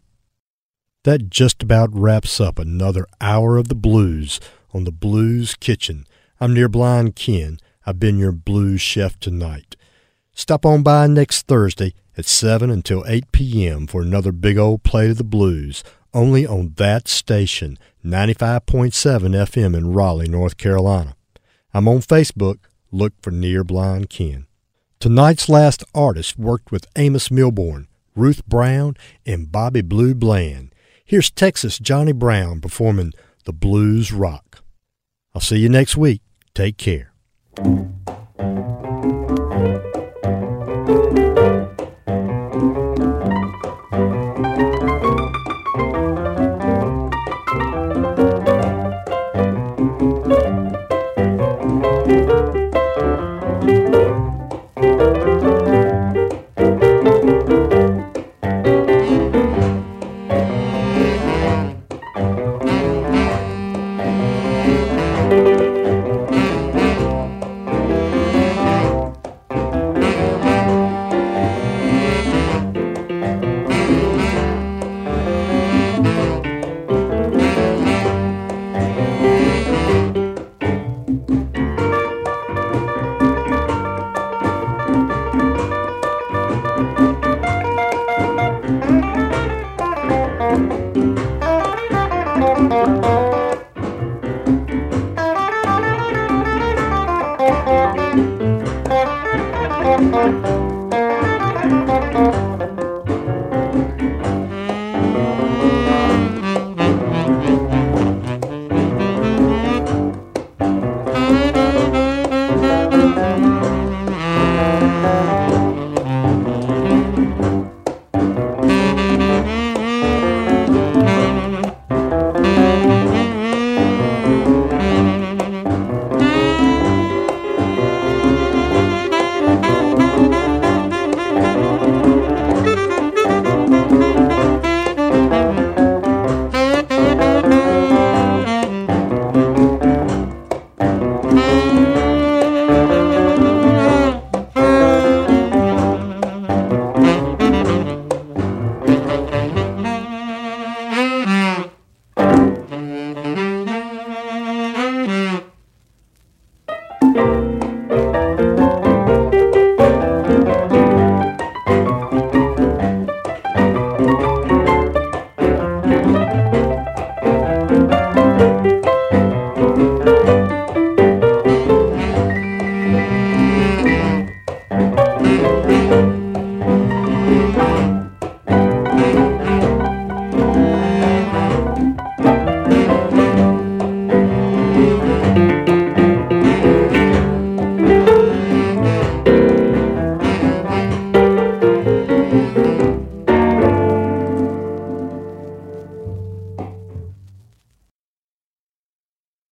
That 1.02 1.28
just 1.28 1.64
about 1.64 1.92
wraps 1.92 2.40
up 2.40 2.60
another 2.60 3.08
hour 3.20 3.56
of 3.56 3.66
the 3.66 3.74
blues 3.74 4.38
on 4.72 4.84
the 4.84 4.92
Blues 4.92 5.56
Kitchen. 5.56 6.06
I'm 6.40 6.54
Near 6.54 6.68
Blind 6.68 7.16
Ken. 7.16 7.58
I've 7.84 7.98
been 7.98 8.18
your 8.18 8.30
blues 8.30 8.80
chef 8.80 9.18
tonight. 9.18 9.74
Stop 10.32 10.64
on 10.64 10.84
by 10.84 11.08
next 11.08 11.48
Thursday 11.48 11.92
at 12.16 12.26
7 12.26 12.70
until 12.70 13.04
8 13.04 13.32
p.m. 13.32 13.88
for 13.88 14.00
another 14.00 14.30
big 14.30 14.56
old 14.56 14.84
plate 14.84 15.10
of 15.10 15.18
the 15.18 15.24
blues, 15.24 15.82
only 16.14 16.46
on 16.46 16.74
that 16.76 17.08
station, 17.08 17.80
95.7 18.04 18.92
FM 18.92 19.76
in 19.76 19.92
Raleigh, 19.92 20.28
North 20.28 20.56
Carolina. 20.56 21.16
I'm 21.74 21.88
on 21.88 21.98
Facebook. 21.98 22.58
Look 22.92 23.14
for 23.20 23.32
Near 23.32 23.64
Blind 23.64 24.08
Ken. 24.08 24.46
Tonight's 25.00 25.48
last 25.48 25.82
artist 25.94 26.38
worked 26.38 26.70
with 26.70 26.86
Amos 26.94 27.30
Milburn, 27.30 27.88
Ruth 28.14 28.44
Brown, 28.44 28.98
and 29.24 29.50
Bobby 29.50 29.80
Blue 29.80 30.14
Bland. 30.14 30.74
Here's 31.06 31.30
Texas 31.30 31.78
Johnny 31.78 32.12
Brown 32.12 32.60
performing 32.60 33.14
The 33.46 33.54
Blues 33.54 34.12
Rock. 34.12 34.62
I'll 35.34 35.40
see 35.40 35.56
you 35.56 35.70
next 35.70 35.96
week. 35.96 36.20
Take 36.54 36.76
care. 36.76 37.14